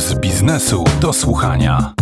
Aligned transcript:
Puls 0.00 0.14
biznesu 0.14 0.84
do 1.00 1.12
słuchania. 1.12 1.94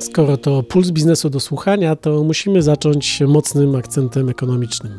Skoro 0.00 0.36
to 0.36 0.62
puls 0.62 0.90
biznesu 0.90 1.30
do 1.30 1.40
słuchania, 1.40 1.96
to 1.96 2.24
musimy 2.24 2.62
zacząć 2.62 3.20
mocnym 3.20 3.74
akcentem 3.74 4.28
ekonomicznym. 4.28 4.92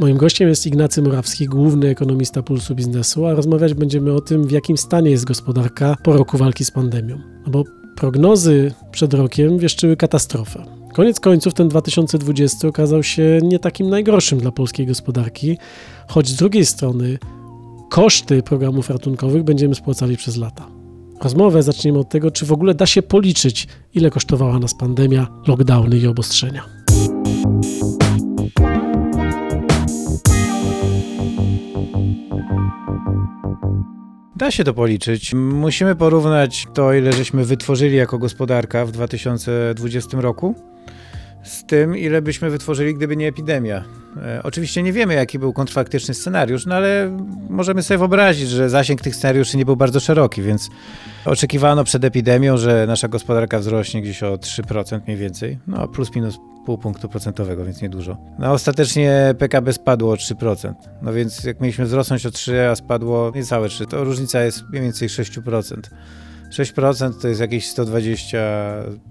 Moim 0.00 0.16
gościem 0.16 0.48
jest 0.48 0.66
Ignacy 0.66 1.02
Morawski, 1.02 1.46
główny 1.46 1.88
ekonomista 1.88 2.42
Pulsu 2.42 2.74
Biznesu, 2.74 3.26
a 3.26 3.34
rozmawiać 3.34 3.74
będziemy 3.74 4.12
o 4.12 4.20
tym, 4.20 4.44
w 4.46 4.50
jakim 4.50 4.76
stanie 4.76 5.10
jest 5.10 5.24
gospodarka 5.24 5.96
po 6.02 6.12
roku 6.12 6.38
walki 6.38 6.64
z 6.64 6.70
pandemią. 6.70 7.18
No 7.46 7.52
bo 7.52 7.64
prognozy 7.96 8.74
przed 8.90 9.14
rokiem 9.14 9.58
wieszczyły 9.58 9.96
katastrofę. 9.96 10.64
Koniec 10.94 11.20
końców 11.20 11.54
ten 11.54 11.68
2020 11.68 12.68
okazał 12.68 13.02
się 13.02 13.38
nie 13.42 13.58
takim 13.58 13.90
najgorszym 13.90 14.38
dla 14.38 14.52
polskiej 14.52 14.86
gospodarki, 14.86 15.58
choć 16.08 16.28
z 16.28 16.36
drugiej 16.36 16.66
strony 16.66 17.18
koszty 17.92 18.42
programów 18.42 18.90
ratunkowych 18.90 19.42
będziemy 19.42 19.74
spłacali 19.74 20.16
przez 20.16 20.36
lata. 20.36 20.66
Rozmowę 21.22 21.62
zaczniemy 21.62 21.98
od 21.98 22.08
tego, 22.08 22.30
czy 22.30 22.46
w 22.46 22.52
ogóle 22.52 22.74
da 22.74 22.86
się 22.86 23.02
policzyć, 23.02 23.68
ile 23.94 24.10
kosztowała 24.10 24.58
nas 24.58 24.74
pandemia, 24.74 25.26
lockdowny 25.46 25.98
i 25.98 26.06
obostrzenia. 26.06 26.64
Da 34.36 34.50
się 34.50 34.64
to 34.64 34.74
policzyć. 34.74 35.34
Musimy 35.34 35.96
porównać 35.96 36.66
to, 36.74 36.94
ile 36.94 37.12
żeśmy 37.12 37.44
wytworzyli 37.44 37.96
jako 37.96 38.18
gospodarka 38.18 38.86
w 38.86 38.90
2020 38.90 40.20
roku 40.20 40.54
z 41.42 41.64
tym, 41.64 41.96
ile 41.96 42.22
byśmy 42.22 42.50
wytworzyli, 42.50 42.94
gdyby 42.94 43.16
nie 43.16 43.28
epidemia. 43.28 43.84
E, 44.16 44.40
oczywiście 44.42 44.82
nie 44.82 44.92
wiemy, 44.92 45.14
jaki 45.14 45.38
był 45.38 45.52
kontrfaktyczny 45.52 46.14
scenariusz, 46.14 46.66
no 46.66 46.74
ale 46.74 47.18
możemy 47.50 47.82
sobie 47.82 47.98
wyobrazić, 47.98 48.48
że 48.48 48.70
zasięg 48.70 49.00
tych 49.00 49.16
scenariuszy 49.16 49.56
nie 49.56 49.64
był 49.64 49.76
bardzo 49.76 50.00
szeroki, 50.00 50.42
więc 50.42 50.70
oczekiwano 51.24 51.84
przed 51.84 52.04
epidemią, 52.04 52.56
że 52.56 52.84
nasza 52.86 53.08
gospodarka 53.08 53.58
wzrośnie 53.58 54.02
gdzieś 54.02 54.22
o 54.22 54.36
3% 54.36 55.00
mniej 55.06 55.16
więcej, 55.16 55.58
no 55.66 55.88
plus 55.88 56.14
minus 56.14 56.38
pół 56.66 56.78
punktu 56.78 57.08
procentowego, 57.08 57.64
więc 57.64 57.82
niedużo. 57.82 58.16
No 58.38 58.52
ostatecznie 58.52 59.34
PKB 59.38 59.72
spadło 59.72 60.12
o 60.12 60.16
3%, 60.16 60.74
no 61.02 61.12
więc 61.12 61.44
jak 61.44 61.60
mieliśmy 61.60 61.84
wzrosnąć 61.84 62.26
o 62.26 62.30
3, 62.30 62.68
a 62.68 62.76
spadło 62.76 63.32
niecałe 63.34 63.68
3, 63.68 63.86
to 63.86 64.04
różnica 64.04 64.42
jest 64.42 64.62
mniej 64.70 64.82
więcej 64.82 65.08
6%. 65.08 65.80
6% 66.50 67.12
to 67.22 67.28
jest 67.28 67.40
jakieś 67.40 67.66
120 67.66 68.38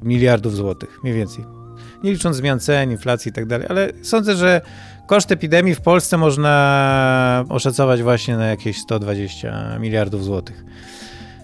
miliardów 0.02 0.56
złotych, 0.56 1.00
mniej 1.04 1.16
więcej 1.16 1.61
nie 2.04 2.12
licząc 2.12 2.36
zmian 2.36 2.60
cen, 2.60 2.92
inflacji 2.92 3.30
i 3.30 3.34
tak 3.34 3.46
dalej, 3.46 3.68
ale 3.70 3.90
sądzę, 4.02 4.36
że 4.36 4.62
koszt 5.08 5.32
epidemii 5.32 5.76
w 5.76 5.82
Polsce 5.82 6.18
można 6.18 7.46
oszacować 7.50 8.04
właśnie 8.04 8.38
na 8.38 8.46
jakieś 8.46 8.78
120 8.78 9.80
miliardów 9.80 10.24
złotych. 10.24 10.64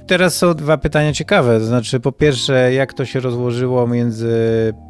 Teraz 0.07 0.35
są 0.35 0.53
dwa 0.53 0.77
pytania 0.77 1.13
ciekawe. 1.13 1.59
To 1.59 1.65
znaczy, 1.65 1.99
po 1.99 2.11
pierwsze, 2.11 2.73
jak 2.73 2.93
to 2.93 3.05
się 3.05 3.19
rozłożyło 3.19 3.87
między 3.87 4.33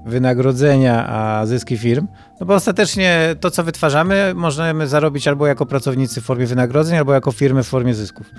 wynagrodzenia 0.05 1.07
a 1.07 1.45
zyski 1.45 1.77
firm? 1.77 2.07
No 2.39 2.45
bo 2.45 2.53
ostatecznie 2.53 3.35
to, 3.39 3.51
co 3.51 3.63
wytwarzamy, 3.63 4.33
możemy 4.35 4.87
zarobić 4.87 5.27
albo 5.27 5.47
jako 5.47 5.65
pracownicy 5.65 6.21
w 6.21 6.23
formie 6.23 6.45
wynagrodzeń, 6.45 6.97
albo 6.97 7.13
jako 7.13 7.31
firmy 7.31 7.63
w 7.63 7.67
formie 7.67 7.93
zysków. 7.93 8.31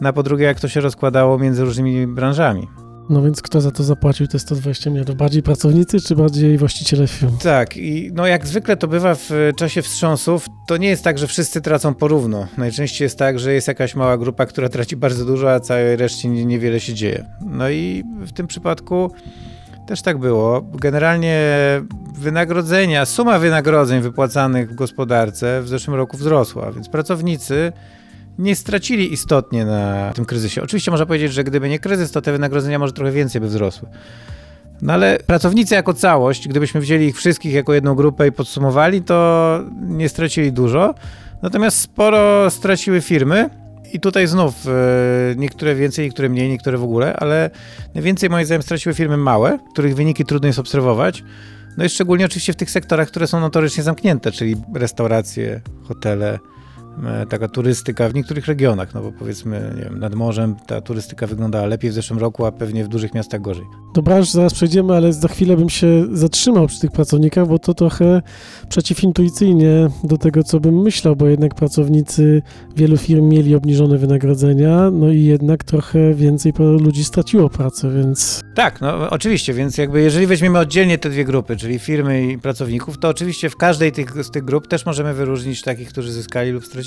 No 0.00 0.08
a 0.08 0.12
po 0.12 0.22
drugie, 0.22 0.44
jak 0.44 0.60
to 0.60 0.68
się 0.68 0.80
rozkładało 0.80 1.38
między 1.38 1.64
różnymi 1.64 2.06
branżami. 2.06 2.68
No 3.10 3.22
więc 3.22 3.42
kto 3.42 3.60
za 3.60 3.70
to 3.70 3.82
zapłacił 3.82 4.26
te 4.26 4.38
120 4.38 4.90
milionów? 4.90 5.16
Bardziej 5.16 5.42
pracownicy 5.42 6.00
czy 6.00 6.16
bardziej 6.16 6.58
właściciele 6.58 7.08
firm? 7.08 7.38
Tak, 7.38 7.76
i 7.76 8.10
no 8.14 8.26
jak 8.26 8.46
zwykle 8.46 8.76
to 8.76 8.88
bywa 8.88 9.14
w 9.14 9.30
czasie 9.56 9.82
wstrząsów, 9.82 10.46
to 10.66 10.76
nie 10.76 10.88
jest 10.88 11.04
tak, 11.04 11.18
że 11.18 11.26
wszyscy 11.26 11.60
tracą 11.60 11.94
porówno. 11.94 12.46
Najczęściej 12.58 13.06
jest 13.06 13.18
tak, 13.18 13.38
że 13.38 13.52
jest 13.52 13.68
jakaś 13.68 13.94
mała 13.94 14.18
grupa, 14.18 14.46
która 14.46 14.68
traci 14.68 14.96
bardzo 14.96 15.24
dużo, 15.24 15.52
a 15.52 15.60
całej 15.60 15.96
reszcie 15.96 16.28
niewiele 16.28 16.80
się 16.80 16.94
dzieje. 16.94 17.24
No 17.40 17.70
i 17.70 18.04
w 18.26 18.32
tym 18.32 18.46
przypadku 18.46 19.10
też 19.86 20.02
tak 20.02 20.18
było. 20.18 20.62
Generalnie 20.74 21.40
wynagrodzenia, 22.14 23.06
suma 23.06 23.38
wynagrodzeń 23.38 24.02
wypłacanych 24.02 24.70
w 24.70 24.74
gospodarce 24.74 25.62
w 25.62 25.68
zeszłym 25.68 25.96
roku 25.96 26.16
wzrosła, 26.16 26.72
więc 26.72 26.88
pracownicy 26.88 27.72
nie 28.38 28.56
stracili 28.56 29.12
istotnie 29.12 29.64
na 29.64 30.12
tym 30.14 30.24
kryzysie. 30.24 30.62
Oczywiście 30.62 30.90
można 30.90 31.06
powiedzieć, 31.06 31.32
że 31.32 31.44
gdyby 31.44 31.68
nie 31.68 31.78
kryzys, 31.78 32.10
to 32.10 32.22
te 32.22 32.32
wynagrodzenia 32.32 32.78
może 32.78 32.92
trochę 32.92 33.12
więcej 33.12 33.40
by 33.40 33.46
wzrosły. 33.46 33.88
No 34.82 34.92
ale 34.92 35.18
pracownicy 35.26 35.74
jako 35.74 35.94
całość, 35.94 36.48
gdybyśmy 36.48 36.80
wzięli 36.80 37.06
ich 37.06 37.16
wszystkich 37.16 37.52
jako 37.52 37.74
jedną 37.74 37.94
grupę 37.94 38.28
i 38.28 38.32
podsumowali, 38.32 39.02
to 39.02 39.60
nie 39.80 40.08
stracili 40.08 40.52
dużo. 40.52 40.94
Natomiast 41.42 41.78
sporo 41.80 42.50
straciły 42.50 43.00
firmy. 43.00 43.50
I 43.92 44.00
tutaj 44.00 44.26
znów 44.26 44.54
e, 44.66 44.70
niektóre 45.36 45.74
więcej, 45.74 46.04
niektóre 46.04 46.28
mniej, 46.28 46.48
niektóre 46.48 46.78
w 46.78 46.84
ogóle, 46.84 47.16
ale 47.16 47.50
najwięcej 47.94 48.30
moim 48.30 48.46
zdaniem 48.46 48.62
straciły 48.62 48.94
firmy 48.94 49.16
małe, 49.16 49.58
których 49.72 49.94
wyniki 49.94 50.24
trudno 50.24 50.46
jest 50.46 50.58
obserwować. 50.58 51.24
No 51.76 51.84
i 51.84 51.88
szczególnie 51.88 52.24
oczywiście 52.24 52.52
w 52.52 52.56
tych 52.56 52.70
sektorach, 52.70 53.08
które 53.08 53.26
są 53.26 53.40
notorycznie 53.40 53.82
zamknięte, 53.82 54.32
czyli 54.32 54.56
restauracje, 54.74 55.60
hotele, 55.88 56.38
taka 57.28 57.48
turystyka 57.48 58.08
w 58.08 58.14
niektórych 58.14 58.46
regionach, 58.46 58.94
no 58.94 59.02
bo 59.02 59.12
powiedzmy, 59.12 59.72
nie 59.76 59.82
wiem, 59.82 59.98
nad 59.98 60.14
morzem 60.14 60.56
ta 60.66 60.80
turystyka 60.80 61.26
wyglądała 61.26 61.66
lepiej 61.66 61.90
w 61.90 61.94
zeszłym 61.94 62.18
roku, 62.18 62.44
a 62.44 62.52
pewnie 62.52 62.84
w 62.84 62.88
dużych 62.88 63.14
miastach 63.14 63.40
gorzej. 63.40 63.64
Do 63.94 64.02
branż 64.02 64.30
zaraz 64.30 64.54
przejdziemy, 64.54 64.96
ale 64.96 65.12
za 65.12 65.28
chwilę 65.28 65.56
bym 65.56 65.70
się 65.70 66.06
zatrzymał 66.12 66.66
przy 66.66 66.80
tych 66.80 66.90
pracownikach, 66.90 67.48
bo 67.48 67.58
to 67.58 67.74
trochę 67.74 68.22
przeciwintuicyjnie 68.68 69.88
do 70.04 70.18
tego, 70.18 70.42
co 70.42 70.60
bym 70.60 70.82
myślał, 70.82 71.16
bo 71.16 71.26
jednak 71.26 71.54
pracownicy 71.54 72.42
wielu 72.76 72.96
firm 72.96 73.28
mieli 73.28 73.54
obniżone 73.54 73.98
wynagrodzenia, 73.98 74.90
no 74.90 75.10
i 75.10 75.24
jednak 75.24 75.64
trochę 75.64 76.14
więcej 76.14 76.52
ludzi 76.58 77.04
straciło 77.04 77.50
pracę, 77.50 77.90
więc... 77.90 78.40
Tak, 78.54 78.80
no 78.80 79.10
oczywiście, 79.10 79.54
więc 79.54 79.78
jakby 79.78 80.02
jeżeli 80.02 80.26
weźmiemy 80.26 80.58
oddzielnie 80.58 80.98
te 80.98 81.10
dwie 81.10 81.24
grupy, 81.24 81.56
czyli 81.56 81.78
firmy 81.78 82.26
i 82.26 82.38
pracowników, 82.38 82.98
to 82.98 83.08
oczywiście 83.08 83.50
w 83.50 83.56
każdej 83.56 83.92
tych, 83.92 84.24
z 84.24 84.30
tych 84.30 84.44
grup 84.44 84.66
też 84.66 84.86
możemy 84.86 85.14
wyróżnić 85.14 85.62
takich, 85.62 85.88
którzy 85.88 86.12
zyskali 86.12 86.50
lub 86.50 86.66
stracili 86.66 86.81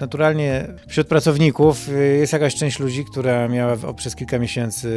Naturalnie 0.00 0.66
wśród 0.88 1.06
pracowników 1.06 1.88
y, 1.88 2.16
jest 2.18 2.32
jakaś 2.32 2.54
część 2.54 2.78
ludzi, 2.78 3.04
która 3.04 3.48
miała 3.48 3.76
przez 3.96 4.16
kilka 4.16 4.38
miesięcy, 4.38 4.88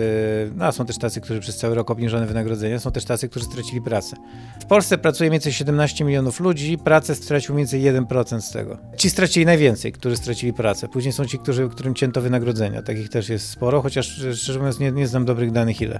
no 0.55 0.71
są 0.71 0.85
też 0.85 0.97
tacy, 0.97 1.21
którzy 1.21 1.39
przez 1.39 1.57
cały 1.57 1.75
rok 1.75 1.91
obniżone 1.91 2.25
wynagrodzenia, 2.25 2.79
są 2.79 2.91
też 2.91 3.05
tacy, 3.05 3.29
którzy 3.29 3.45
stracili 3.45 3.81
pracę. 3.81 4.15
W 4.61 4.65
Polsce 4.65 4.97
pracuje 4.97 5.29
mniej 5.29 5.35
więcej 5.35 5.53
17 5.53 6.05
milionów 6.05 6.39
ludzi, 6.39 6.77
pracę 6.77 7.15
stracił 7.15 7.55
mniej 7.55 7.67
więcej 7.67 8.05
1% 8.05 8.41
z 8.41 8.51
tego. 8.51 8.77
Ci 8.97 9.09
stracili 9.09 9.45
najwięcej, 9.45 9.91
którzy 9.91 10.15
stracili 10.15 10.53
pracę. 10.53 10.87
Później 10.87 11.13
są 11.13 11.25
ci, 11.25 11.39
którzy, 11.39 11.69
którym 11.69 11.95
cięto 11.95 12.21
wynagrodzenia. 12.21 12.81
Takich 12.81 13.09
też 13.09 13.29
jest 13.29 13.49
sporo, 13.49 13.81
chociaż 13.81 14.07
szczerze 14.33 14.59
mówiąc 14.59 14.79
nie, 14.79 14.91
nie 14.91 15.07
znam 15.07 15.25
dobrych 15.25 15.51
danych 15.51 15.81
ile. 15.81 15.99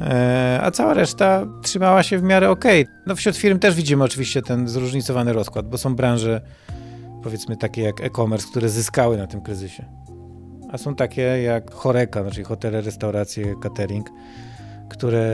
E, 0.00 0.60
a 0.62 0.70
cała 0.70 0.94
reszta 0.94 1.46
trzymała 1.62 2.02
się 2.02 2.18
w 2.18 2.22
miarę 2.22 2.50
ok. 2.50 2.64
No 3.06 3.16
wśród 3.16 3.36
firm 3.36 3.58
też 3.58 3.74
widzimy 3.74 4.04
oczywiście 4.04 4.42
ten 4.42 4.68
zróżnicowany 4.68 5.32
rozkład, 5.32 5.68
bo 5.68 5.78
są 5.78 5.94
branże, 5.96 6.40
powiedzmy 7.22 7.56
takie 7.56 7.82
jak 7.82 8.00
e-commerce, 8.00 8.48
które 8.50 8.68
zyskały 8.68 9.16
na 9.16 9.26
tym 9.26 9.40
kryzysie. 9.40 9.84
A 10.72 10.78
są 10.78 10.94
takie 10.94 11.22
jak 11.22 11.74
Choreka, 11.74 12.30
czyli 12.30 12.44
hotele, 12.44 12.80
restauracje, 12.80 13.54
catering, 13.62 14.10
które 14.88 15.26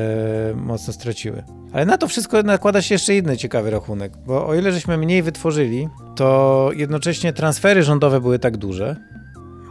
mocno 0.57 0.93
straciły. 0.93 1.43
Ale 1.73 1.87
na 1.87 1.99
to 1.99 2.09
wszystko 2.09 2.43
nakłada 2.43 2.83
się 2.83 2.95
jeszcze 2.95 3.17
inny 3.17 3.37
ciekawy 3.37 3.71
rachunek, 3.71 4.13
bo 4.27 4.47
o 4.47 4.55
ile 4.55 4.73
żeśmy 4.73 4.99
mniej 4.99 5.23
wytworzyli, 5.23 5.89
to 6.17 6.71
jednocześnie 6.75 7.33
transfery 7.33 7.83
rządowe 7.83 8.21
były 8.21 8.39
tak 8.39 8.57
duże, 8.57 8.97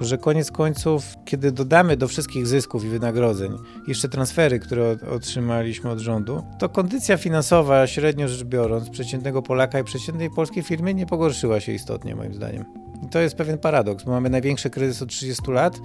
że 0.01 0.17
koniec 0.17 0.51
końców, 0.51 1.05
kiedy 1.25 1.51
dodamy 1.51 1.97
do 1.97 2.07
wszystkich 2.07 2.47
zysków 2.47 2.85
i 2.85 2.87
wynagrodzeń 2.87 3.57
jeszcze 3.87 4.09
transfery, 4.09 4.59
które 4.59 4.97
otrzymaliśmy 5.15 5.89
od 5.89 5.99
rządu, 5.99 6.43
to 6.59 6.69
kondycja 6.69 7.17
finansowa, 7.17 7.87
średnio 7.87 8.27
rzecz 8.27 8.43
biorąc, 8.43 8.89
przeciętnego 8.89 9.41
Polaka 9.41 9.79
i 9.79 9.83
przeciętnej 9.83 10.29
polskiej 10.29 10.63
firmy 10.63 10.93
nie 10.93 11.05
pogorszyła 11.05 11.59
się 11.59 11.71
istotnie, 11.71 12.15
moim 12.15 12.33
zdaniem. 12.33 12.65
I 13.05 13.09
to 13.09 13.19
jest 13.19 13.35
pewien 13.35 13.57
paradoks, 13.57 14.03
bo 14.03 14.11
mamy 14.11 14.29
największy 14.29 14.69
kryzys 14.69 15.01
od 15.01 15.09
30 15.09 15.51
lat, 15.51 15.79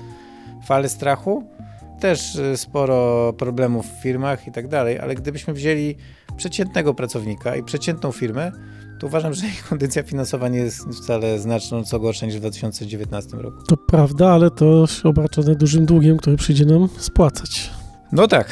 falę 0.67 0.88
strachu, 0.88 1.44
też 2.00 2.34
y, 2.34 2.56
sporo 2.56 3.32
problemów 3.32 3.87
w 3.87 4.02
firmach 4.02 4.46
i 4.46 4.52
tak 4.52 4.69
dalej, 4.69 4.99
ale 4.99 5.14
gdybyśmy 5.14 5.55
wzięli 5.55 5.96
przeciętnego 6.37 6.94
pracownika 6.94 7.56
i 7.56 7.62
przeciętną 7.62 8.12
firmę, 8.12 8.52
to 9.00 9.06
uważam, 9.06 9.35
że 9.35 9.47
ich 9.47 9.69
kondycja 9.69 10.02
finansowa 10.02 10.49
nie 10.49 10.58
jest 10.58 10.88
wcale 10.88 11.38
znacząco 11.38 12.00
gorsza 12.00 12.26
niż 12.26 12.37
w 12.37 12.38
2019 12.41 13.37
roku. 13.37 13.62
To 13.62 13.76
prawda, 13.76 14.31
ale 14.31 14.50
to 14.50 14.85
obarczone 15.05 15.55
dużym 15.55 15.87
długiem, 15.87 16.17
który 16.17 16.37
przyjdzie 16.37 16.64
nam 16.64 16.88
spłacać. 16.99 17.70
No 18.12 18.29
tak, 18.29 18.49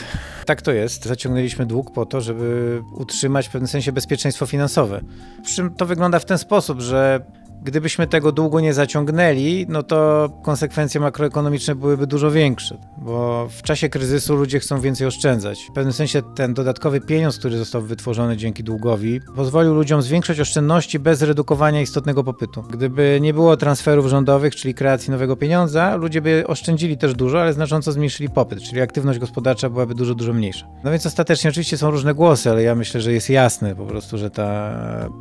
tak 0.46 0.62
to 0.62 0.72
jest. 0.72 1.04
Zaciągnęliśmy 1.04 1.66
dług 1.66 1.92
po 1.92 2.06
to, 2.06 2.20
żeby 2.20 2.80
utrzymać 2.94 3.48
w 3.48 3.50
pewnym 3.50 3.68
sensie 3.68 3.92
bezpieczeństwo 3.92 4.46
finansowe. 4.46 5.00
Przy 5.44 5.54
czym 5.54 5.74
to 5.74 5.86
wygląda 5.86 6.18
w 6.18 6.24
ten 6.24 6.38
sposób, 6.38 6.80
że 6.80 7.20
Gdybyśmy 7.62 8.06
tego 8.06 8.32
długo 8.32 8.60
nie 8.60 8.74
zaciągnęli, 8.74 9.66
no 9.68 9.82
to 9.82 10.28
konsekwencje 10.42 11.00
makroekonomiczne 11.00 11.74
byłyby 11.74 12.06
dużo 12.06 12.30
większe, 12.30 12.78
bo 12.98 13.48
w 13.50 13.62
czasie 13.62 13.88
kryzysu 13.88 14.36
ludzie 14.36 14.60
chcą 14.60 14.80
więcej 14.80 15.06
oszczędzać. 15.06 15.66
W 15.70 15.72
pewnym 15.72 15.92
sensie 15.92 16.22
ten 16.34 16.54
dodatkowy 16.54 17.00
pieniądz, 17.00 17.38
który 17.38 17.58
został 17.58 17.82
wytworzony 17.82 18.36
dzięki 18.36 18.64
długowi, 18.64 19.20
pozwolił 19.36 19.74
ludziom 19.74 20.02
zwiększać 20.02 20.40
oszczędności 20.40 20.98
bez 20.98 21.22
redukowania 21.22 21.80
istotnego 21.80 22.24
popytu. 22.24 22.62
Gdyby 22.70 23.18
nie 23.20 23.34
było 23.34 23.56
transferów 23.56 24.06
rządowych, 24.06 24.56
czyli 24.56 24.74
kreacji 24.74 25.10
nowego 25.10 25.36
pieniądza, 25.36 25.96
ludzie 25.96 26.20
by 26.20 26.44
oszczędzili 26.46 26.98
też 26.98 27.14
dużo, 27.14 27.40
ale 27.40 27.52
znacząco 27.52 27.92
zmniejszyli 27.92 28.30
popyt, 28.30 28.62
czyli 28.62 28.80
aktywność 28.80 29.18
gospodarcza 29.18 29.70
byłaby 29.70 29.94
dużo, 29.94 30.14
dużo 30.14 30.32
mniejsza. 30.32 30.66
No 30.84 30.90
więc 30.90 31.06
ostatecznie 31.06 31.50
oczywiście 31.50 31.78
są 31.78 31.90
różne 31.90 32.14
głosy, 32.14 32.50
ale 32.50 32.62
ja 32.62 32.74
myślę, 32.74 33.00
że 33.00 33.12
jest 33.12 33.30
jasne 33.30 33.74
po 33.74 33.86
prostu, 33.86 34.18
że 34.18 34.30
ta 34.30 34.74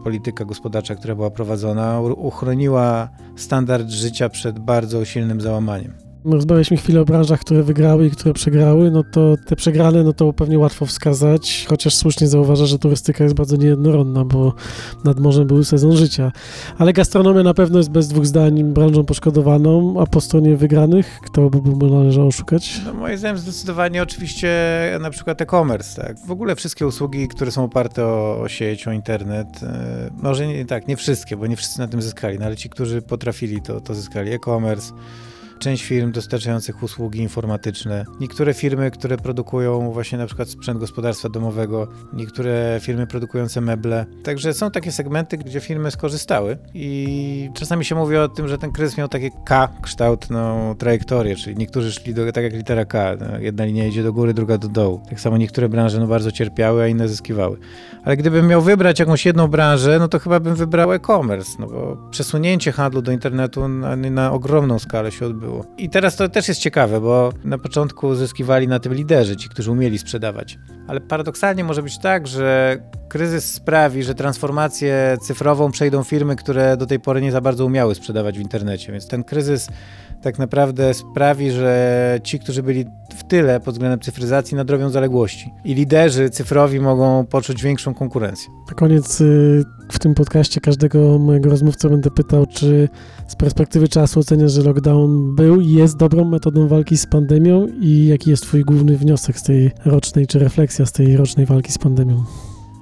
polityka 0.04 0.46
gospodarcza, 0.46 0.96
która 0.96 1.16
była 1.16 1.30
prowadzona, 1.30 2.02
uchroniła 2.28 3.10
standard 3.36 3.90
życia 3.90 4.30
przed 4.30 4.60
bardzo 4.60 5.06
silnym 5.06 5.42
załamaniem. 5.42 6.07
Rozmawialiśmy 6.32 6.78
chwilę 6.78 7.02
o 7.02 7.06
branżach, 7.06 7.40
które 7.40 7.64
wygrały 7.64 8.08
i 8.08 8.12
które 8.12 8.34
przegrały, 8.34 8.92
no 8.92 9.04
to 9.04 9.36
te 9.46 9.56
przegrane, 9.56 10.04
no 10.04 10.14
to 10.14 10.34
pewnie 10.34 10.60
łatwo 10.60 10.86
wskazać, 10.86 11.66
chociaż 11.70 11.96
słusznie 11.96 12.28
zauważa, 12.28 12.66
że 12.66 12.80
turystyka 12.80 13.24
jest 13.24 13.36
bardzo 13.36 13.56
niejednorodna, 13.56 14.26
bo 14.26 14.54
nad 15.04 15.20
morzem 15.20 15.48
był 15.48 15.64
sezon 15.64 15.98
życia. 15.98 16.32
Ale 16.78 16.94
gastronomia 16.94 17.44
na 17.44 17.54
pewno 17.54 17.78
jest 17.78 17.92
bez 17.92 18.08
dwóch 18.08 18.26
zdań 18.26 18.64
branżą 18.64 19.04
poszkodowaną, 19.04 20.02
a 20.02 20.06
po 20.06 20.22
stronie 20.22 20.58
wygranych, 20.58 21.20
kto 21.24 21.50
by 21.50 21.78
by 21.78 21.90
należało 21.90 22.32
szukać? 22.32 22.82
No, 22.86 22.94
moim 22.94 23.18
zdaniem 23.18 23.38
zdecydowanie 23.38 24.04
oczywiście 24.04 24.50
na 25.02 25.10
przykład 25.10 25.42
e-commerce, 25.42 26.02
tak. 26.02 26.20
W 26.20 26.32
ogóle 26.32 26.56
wszystkie 26.56 26.88
usługi, 26.88 27.28
które 27.28 27.52
są 27.52 27.64
oparte 27.64 28.06
o, 28.06 28.40
o 28.42 28.48
sieć, 28.48 28.88
o 28.88 28.92
internet, 28.92 29.64
e, 29.64 30.10
może 30.24 30.48
nie, 30.48 30.66
tak, 30.66 30.88
nie 30.88 30.98
wszystkie, 30.98 31.38
bo 31.38 31.48
nie 31.48 31.56
wszyscy 31.56 31.80
na 31.80 31.88
tym 31.88 32.02
zyskali, 32.02 32.40
no, 32.40 32.46
ale 32.46 32.56
ci, 32.58 32.70
którzy 32.70 33.02
potrafili, 33.02 33.62
to, 33.62 33.82
to 33.82 33.96
zyskali. 33.96 34.32
E-commerce, 34.32 34.94
część 35.58 35.84
firm 35.84 36.12
dostarczających 36.12 36.84
usługi 36.84 37.20
informatyczne, 37.20 38.06
niektóre 38.20 38.54
firmy, 38.54 38.92
które 38.92 39.18
produkują 39.18 39.92
właśnie 39.92 40.18
na 40.18 40.26
przykład 40.26 40.50
sprzęt 40.50 40.80
gospodarstwa 40.80 41.30
domowego, 41.30 41.88
niektóre 42.14 42.80
firmy 42.82 43.08
produkujące 43.08 43.62
meble. 43.62 44.06
Także 44.24 44.54
są 44.54 44.72
takie 44.72 44.92
segmenty, 44.92 45.38
gdzie 45.38 45.60
firmy 45.60 45.92
skorzystały 45.92 46.58
i 46.74 47.50
czasami 47.54 47.86
się 47.86 47.96
mówi 47.96 48.18
o 48.18 48.30
tym, 48.30 48.48
że 48.48 48.58
ten 48.58 48.72
kryzys 48.72 48.98
miał 48.98 49.08
takie 49.08 49.30
K 49.46 49.70
kształtną 49.82 50.76
trajektorię, 50.76 51.36
czyli 51.36 51.58
niektórzy 51.58 51.92
szli 51.92 52.14
do, 52.14 52.32
tak 52.32 52.44
jak 52.44 52.54
litera 52.54 52.86
K, 52.86 53.16
no, 53.20 53.40
jedna 53.40 53.66
linia 53.66 53.88
idzie 53.88 54.04
do 54.04 54.14
góry, 54.14 54.34
druga 54.34 54.58
do 54.58 54.68
dołu. 54.68 55.02
Tak 55.10 55.20
samo 55.20 55.38
niektóre 55.38 55.70
branże 55.70 56.00
no, 56.00 56.08
bardzo 56.08 56.32
cierpiały, 56.32 56.84
a 56.84 56.88
inne 56.88 57.08
zyskiwały. 57.10 57.58
Ale 58.04 58.18
gdybym 58.18 58.48
miał 58.48 58.62
wybrać 58.62 59.00
jakąś 59.00 59.26
jedną 59.26 59.48
branżę, 59.48 60.00
no 60.00 60.08
to 60.08 60.20
chyba 60.20 60.40
bym 60.40 60.56
wybrał 60.56 60.94
e-commerce, 60.94 61.52
no 61.60 61.68
bo 61.68 61.98
przesunięcie 62.12 62.72
handlu 62.72 63.02
do 63.02 63.12
internetu 63.12 63.68
na, 63.68 63.96
na 63.96 64.32
ogromną 64.32 64.80
skalę 64.80 65.12
się 65.12 65.26
odbyło. 65.48 65.66
I 65.78 65.90
teraz 65.90 66.16
to 66.16 66.30
też 66.30 66.48
jest 66.48 66.62
ciekawe, 66.62 67.02
bo 67.02 67.34
na 67.44 67.58
początku 67.58 68.16
zyskiwali 68.16 68.68
na 68.68 68.80
tym 68.80 68.94
liderzy, 68.94 69.36
ci, 69.36 69.50
którzy 69.50 69.72
umieli 69.72 69.98
sprzedawać. 69.98 70.60
Ale 70.88 71.02
paradoksalnie 71.02 71.64
może 71.64 71.84
być 71.84 71.98
tak, 71.98 72.28
że 72.28 72.78
kryzys 73.10 73.54
sprawi, 73.54 74.04
że 74.04 74.16
transformację 74.16 75.18
cyfrową 75.22 75.72
przejdą 75.72 76.04
firmy, 76.04 76.36
które 76.36 76.78
do 76.78 76.86
tej 76.86 77.00
pory 77.00 77.22
nie 77.22 77.32
za 77.32 77.42
bardzo 77.42 77.66
umiały 77.66 77.96
sprzedawać 77.96 78.38
w 78.38 78.42
internecie. 78.42 78.92
Więc 78.92 79.08
ten 79.08 79.24
kryzys 79.24 79.70
tak 80.22 80.40
naprawdę 80.40 80.94
sprawi, 80.94 81.52
że 81.52 82.20
ci, 82.24 82.40
którzy 82.40 82.64
byli 82.64 82.86
w 83.18 83.24
tyle 83.24 83.60
pod 83.60 83.74
względem 83.74 84.00
cyfryzacji, 84.00 84.58
nadrobią 84.58 84.90
zaległości. 84.90 85.54
I 85.66 85.74
liderzy 85.74 86.30
cyfrowi 86.30 86.80
mogą 86.80 87.26
poczuć 87.26 87.64
większą 87.64 87.94
konkurencję. 87.94 88.50
Na 88.70 88.74
koniec 88.74 89.22
y, 89.22 89.64
w 89.92 90.00
tym 90.00 90.14
podcaście 90.14 90.62
każdego 90.62 91.20
mojego 91.20 91.50
rozmówcę 91.50 91.90
będę 91.90 92.12
pytał, 92.12 92.46
czy 92.46 92.90
z 93.28 93.36
perspektywy 93.36 93.88
czasu 93.88 94.20
oceniasz, 94.20 94.52
że 94.52 94.62
lockdown 94.62 95.36
był 95.36 95.62
i 95.62 95.72
jest 95.72 95.98
dobrą 95.98 96.26
metodą 96.26 96.68
walki 96.68 96.98
z 96.98 97.06
pandemią 97.06 97.68
i 97.82 98.08
jaki 98.08 98.30
jest 98.30 98.44
twój 98.44 98.64
główny 98.64 98.98
wniosek 98.98 99.40
z 99.40 99.44
tej 99.44 99.72
rocznej, 99.86 100.28
czy 100.28 100.40
refleksja 100.40 100.86
z 100.86 100.92
tej 100.92 101.18
rocznej 101.18 101.46
walki 101.46 101.72
z 101.72 101.78
pandemią? 101.78 102.24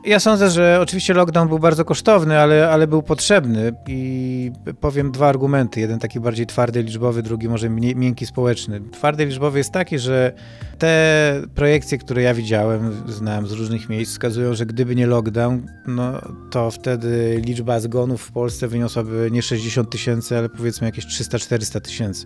Ja 0.06 0.20
sądzę, 0.20 0.50
że 0.50 0.80
oczywiście 0.82 1.14
lockdown 1.14 1.48
był 1.48 1.60
bardzo 1.60 1.86
kosztowny, 1.86 2.40
ale, 2.40 2.70
ale 2.70 2.88
był 2.88 3.04
potrzebny 3.04 3.74
i 3.88 4.52
powiem 4.80 5.12
dwa 5.12 5.28
argumenty. 5.28 5.80
Jeden 5.80 6.00
taki 6.00 6.20
bardziej 6.20 6.46
twardy, 6.48 6.84
liczbowy, 6.84 7.24
drugi 7.24 7.50
może 7.50 7.70
mniej, 7.70 7.96
miękki, 7.96 8.26
społeczny. 8.26 8.82
Twardy, 8.92 9.26
liczbowy 9.26 9.58
jest 9.58 9.72
taki, 9.72 10.00
że 10.00 10.34
te 10.78 11.42
projekcje, 11.56 11.98
które 11.98 12.22
ja 12.22 12.34
widziałem, 12.34 13.04
znałem 13.08 13.48
z 13.48 13.52
różnych 13.52 13.90
miejsc, 13.90 14.12
wskazują, 14.12 14.54
że 14.54 14.66
gdyby 14.66 14.96
nie 14.96 15.08
lockdown, 15.08 15.62
no 15.88 16.22
to 16.52 16.72
wtedy 16.72 17.42
liczba 17.46 17.80
zgonów 17.80 18.22
w 18.22 18.32
Polsce 18.32 18.68
wyniosłaby 18.68 19.30
nie 19.32 19.42
60 19.42 19.90
tysięcy, 19.90 20.38
ale 20.38 20.50
powiedzmy 20.50 20.88
jakieś 20.88 21.06
300-400 21.06 21.82
tysięcy. 21.82 22.26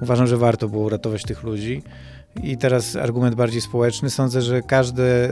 Uważam, 0.00 0.26
że 0.26 0.36
warto 0.36 0.68
było 0.68 0.84
uratować 0.84 1.22
tych 1.22 1.42
ludzi. 1.42 1.82
I 2.42 2.56
teraz 2.58 2.96
argument 2.96 3.34
bardziej 3.34 3.60
społeczny. 3.60 4.10
Sądzę, 4.10 4.42
że 4.42 4.62
każde, 4.62 5.28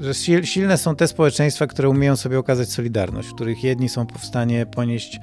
że 0.00 0.10
sil- 0.22 0.44
silne 0.46 0.78
są 0.78 0.96
te 0.96 1.08
społeczeństwa, 1.08 1.66
które 1.66 1.88
umieją 1.88 2.16
sobie 2.16 2.38
okazać 2.38 2.68
solidarność, 2.68 3.28
w 3.28 3.34
których 3.34 3.64
jedni 3.64 3.88
są 3.88 4.06
w 4.18 4.24
stanie 4.24 4.66
ponieść 4.66 5.20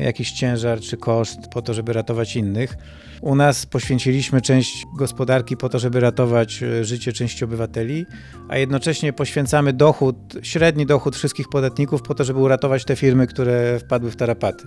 jakiś 0.00 0.32
ciężar 0.32 0.80
czy 0.80 0.96
koszt 0.96 1.48
po 1.48 1.62
to, 1.62 1.74
żeby 1.74 1.92
ratować 1.92 2.36
innych. 2.36 2.76
U 3.20 3.34
nas 3.34 3.66
poświęciliśmy 3.66 4.40
część 4.40 4.86
gospodarki 4.96 5.56
po 5.56 5.68
to, 5.68 5.78
żeby 5.78 6.00
ratować 6.00 6.62
e, 6.62 6.84
życie 6.84 7.12
części 7.12 7.44
obywateli, 7.44 8.06
a 8.48 8.58
jednocześnie 8.58 9.12
poświęcamy 9.12 9.72
dochód, 9.72 10.16
średni 10.42 10.86
dochód 10.86 11.16
wszystkich 11.16 11.48
podatników 11.48 12.02
po 12.02 12.14
to, 12.14 12.24
żeby 12.24 12.38
uratować 12.38 12.84
te 12.84 12.96
firmy, 12.96 13.26
które 13.26 13.78
wpadły 13.78 14.10
w 14.10 14.16
tarapaty. 14.16 14.66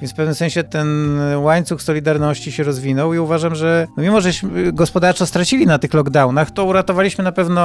Więc 0.00 0.12
w 0.12 0.16
pewnym 0.16 0.34
sensie 0.34 0.64
ten 0.64 1.18
łańcuch 1.36 1.82
solidarności 1.82 2.52
się 2.52 2.62
rozwinął 2.62 3.14
i 3.14 3.18
uważam, 3.18 3.54
że 3.54 3.86
no 3.96 4.02
mimo, 4.02 4.20
żeśmy 4.20 4.72
gospodarczo 4.72 5.26
stracili 5.26 5.66
na 5.66 5.78
tych 5.78 5.94
lockdownach, 5.94 6.50
to 6.50 6.64
uratowaliśmy 6.64 7.24
na 7.24 7.32
pewno, 7.32 7.60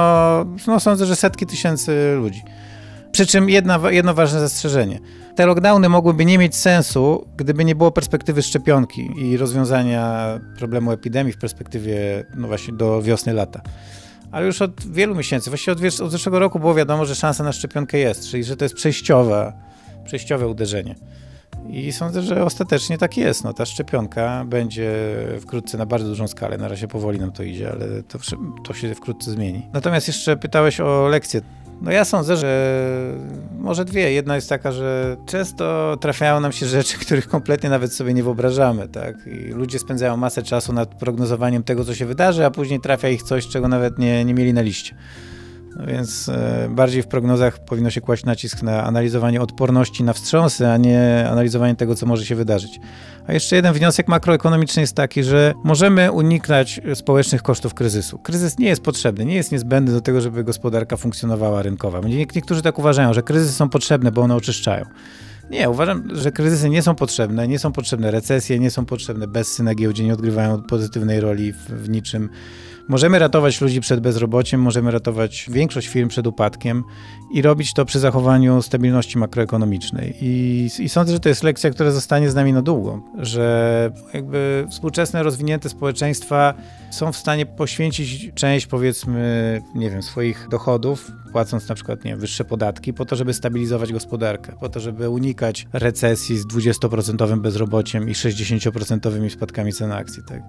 no 0.66 0.80
sądzę, 0.80 1.06
że 1.06 1.16
setki 1.16 1.46
tysięcy 1.46 2.14
ludzi. 2.16 2.42
Przy 3.14 3.26
czym 3.26 3.50
jedna, 3.50 3.80
jedno 3.90 4.14
ważne 4.14 4.40
zastrzeżenie. 4.40 5.00
Te 5.36 5.46
lockdowny 5.46 5.88
mogłyby 5.88 6.24
nie 6.24 6.38
mieć 6.38 6.56
sensu, 6.56 7.26
gdyby 7.36 7.64
nie 7.64 7.74
było 7.74 7.90
perspektywy 7.90 8.42
szczepionki 8.42 9.10
i 9.16 9.36
rozwiązania 9.36 10.26
problemu 10.58 10.92
epidemii 10.92 11.32
w 11.32 11.38
perspektywie, 11.38 12.24
no 12.36 12.48
właśnie, 12.48 12.74
do 12.74 13.02
wiosny, 13.02 13.32
lata. 13.32 13.60
Ale 14.32 14.46
już 14.46 14.62
od 14.62 14.92
wielu 14.92 15.14
miesięcy, 15.14 15.50
właściwie 15.50 15.72
od, 15.72 16.00
od 16.00 16.10
zeszłego 16.10 16.38
roku 16.38 16.58
było 16.58 16.74
wiadomo, 16.74 17.04
że 17.04 17.14
szansa 17.14 17.44
na 17.44 17.52
szczepionkę 17.52 17.98
jest, 17.98 18.28
czyli 18.28 18.44
że 18.44 18.56
to 18.56 18.64
jest 18.64 18.74
przejściowe, 18.74 19.52
przejściowe 20.04 20.48
uderzenie. 20.48 20.94
I 21.68 21.92
sądzę, 21.92 22.22
że 22.22 22.44
ostatecznie 22.44 22.98
tak 22.98 23.16
jest. 23.16 23.44
No, 23.44 23.52
ta 23.52 23.66
szczepionka 23.66 24.44
będzie 24.44 24.92
wkrótce 25.40 25.78
na 25.78 25.86
bardzo 25.86 26.08
dużą 26.08 26.28
skalę. 26.28 26.58
Na 26.58 26.68
razie 26.68 26.88
powoli 26.88 27.18
nam 27.18 27.32
to 27.32 27.42
idzie, 27.42 27.70
ale 27.70 28.02
to, 28.02 28.18
to 28.64 28.74
się 28.74 28.94
wkrótce 28.94 29.30
zmieni. 29.30 29.66
Natomiast 29.72 30.06
jeszcze 30.06 30.36
pytałeś 30.36 30.80
o 30.80 31.08
lekcje. 31.08 31.40
No 31.82 31.92
ja 31.92 32.04
sądzę, 32.04 32.36
że 32.36 32.80
może 33.58 33.84
dwie. 33.84 34.12
Jedna 34.12 34.34
jest 34.34 34.48
taka, 34.48 34.72
że 34.72 35.16
często 35.26 35.96
trafiają 36.00 36.40
nam 36.40 36.52
się 36.52 36.66
rzeczy, 36.66 36.98
których 37.06 37.28
kompletnie 37.28 37.70
nawet 37.70 37.92
sobie 37.92 38.14
nie 38.14 38.22
wyobrażamy, 38.22 38.88
tak? 38.88 39.26
I 39.26 39.52
ludzie 39.52 39.78
spędzają 39.78 40.16
masę 40.16 40.42
czasu 40.42 40.72
nad 40.72 40.94
prognozowaniem 40.94 41.62
tego, 41.62 41.84
co 41.84 41.94
się 41.94 42.06
wydarzy, 42.06 42.46
a 42.46 42.50
później 42.50 42.80
trafia 42.80 43.08
ich 43.08 43.22
coś, 43.22 43.48
czego 43.48 43.68
nawet 43.68 43.98
nie, 43.98 44.24
nie 44.24 44.34
mieli 44.34 44.52
na 44.52 44.62
liście. 44.62 44.94
Więc 45.86 46.28
e, 46.28 46.68
bardziej 46.70 47.02
w 47.02 47.06
prognozach 47.06 47.64
powinno 47.64 47.90
się 47.90 48.00
kłaść 48.00 48.24
nacisk 48.24 48.62
na 48.62 48.84
analizowanie 48.84 49.40
odporności 49.40 50.04
na 50.04 50.12
wstrząsy, 50.12 50.68
a 50.68 50.76
nie 50.76 51.28
analizowanie 51.30 51.74
tego, 51.76 51.94
co 51.94 52.06
może 52.06 52.24
się 52.24 52.34
wydarzyć. 52.34 52.80
A 53.26 53.32
jeszcze 53.32 53.56
jeden 53.56 53.72
wniosek 53.74 54.08
makroekonomiczny 54.08 54.80
jest 54.80 54.94
taki, 54.94 55.22
że 55.24 55.54
możemy 55.64 56.12
uniknąć 56.12 56.80
społecznych 56.94 57.42
kosztów 57.42 57.74
kryzysu. 57.74 58.18
Kryzys 58.18 58.58
nie 58.58 58.66
jest 58.68 58.82
potrzebny, 58.82 59.24
nie 59.24 59.34
jest 59.34 59.52
niezbędny 59.52 59.92
do 59.94 60.00
tego, 60.00 60.20
żeby 60.20 60.44
gospodarka 60.44 60.96
funkcjonowała 60.96 61.62
rynkowa. 61.62 62.00
Nie- 62.00 62.16
Niektórzy 62.34 62.62
tak 62.62 62.78
uważają, 62.78 63.12
że 63.14 63.22
kryzysy 63.22 63.52
są 63.52 63.68
potrzebne, 63.68 64.12
bo 64.12 64.22
one 64.22 64.34
oczyszczają. 64.34 64.84
Nie, 65.50 65.70
uważam, 65.70 66.08
że 66.12 66.32
kryzysy 66.32 66.70
nie 66.70 66.82
są 66.82 66.94
potrzebne, 66.94 67.48
nie 67.48 67.58
są 67.58 67.72
potrzebne 67.72 68.10
recesje, 68.10 68.58
nie 68.58 68.70
są 68.70 68.84
potrzebne 68.84 69.26
bezsy 69.28 69.62
na 69.62 69.74
giełdzie, 69.74 70.04
nie 70.04 70.14
odgrywają 70.14 70.62
pozytywnej 70.62 71.20
roli 71.20 71.52
w, 71.52 71.56
w 71.56 71.88
niczym. 71.88 72.28
Możemy 72.88 73.18
ratować 73.18 73.60
ludzi 73.60 73.80
przed 73.80 74.00
bezrobociem, 74.00 74.60
możemy 74.60 74.90
ratować 74.90 75.46
większość 75.50 75.88
firm 75.88 76.08
przed 76.08 76.26
upadkiem 76.26 76.84
i 77.32 77.42
robić 77.42 77.74
to 77.74 77.84
przy 77.84 77.98
zachowaniu 77.98 78.62
stabilności 78.62 79.18
makroekonomicznej. 79.18 80.14
I, 80.20 80.68
I 80.78 80.88
sądzę, 80.88 81.12
że 81.12 81.20
to 81.20 81.28
jest 81.28 81.42
lekcja, 81.42 81.70
która 81.70 81.90
zostanie 81.90 82.30
z 82.30 82.34
nami 82.34 82.52
na 82.52 82.62
długo, 82.62 83.02
że 83.18 83.90
jakby 84.14 84.66
współczesne, 84.70 85.22
rozwinięte 85.22 85.68
społeczeństwa 85.68 86.54
są 86.90 87.12
w 87.12 87.16
stanie 87.16 87.46
poświęcić 87.46 88.32
część, 88.34 88.66
powiedzmy, 88.66 89.62
nie 89.74 89.90
wiem, 89.90 90.02
swoich 90.02 90.48
dochodów, 90.50 91.12
płacąc 91.32 91.68
na 91.68 91.74
przykład 91.74 92.04
nie, 92.04 92.16
wyższe 92.16 92.44
podatki, 92.44 92.92
po 92.92 93.04
to, 93.04 93.16
żeby 93.16 93.34
stabilizować 93.34 93.92
gospodarkę, 93.92 94.52
po 94.60 94.68
to, 94.68 94.80
żeby 94.80 95.10
unikać 95.10 95.66
recesji 95.72 96.38
z 96.38 96.46
20% 96.46 97.40
bezrobociem 97.40 98.08
i 98.08 98.12
60% 98.12 99.30
spadkami 99.30 99.72
cen 99.72 99.92
akcji. 99.92 100.22
Tak? 100.22 100.42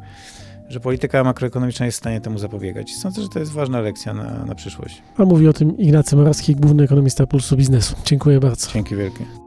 Że 0.70 0.80
polityka 0.80 1.24
makroekonomiczna 1.24 1.86
jest 1.86 1.98
w 1.98 2.00
stanie 2.00 2.22
temu 2.22 2.38
zapobiegać. 2.38 2.96
Sądzę, 2.96 3.22
że 3.22 3.30
to 3.30 3.40
jest 3.40 3.52
ważna 3.52 3.82
lekcja 3.82 4.14
na, 4.14 4.46
na 4.46 4.56
przyszłość. 4.56 5.02
A 5.18 5.26
mówi 5.26 5.48
o 5.48 5.54
tym 5.54 5.78
Ignacy 5.78 6.16
Morawski, 6.16 6.56
główny 6.56 6.84
ekonomista 6.84 7.28
Pulsu 7.28 7.58
Biznesu. 7.58 7.96
Dziękuję 8.06 8.40
bardzo. 8.40 8.72
Dzięki 8.72 8.96
wielkie. 8.96 9.45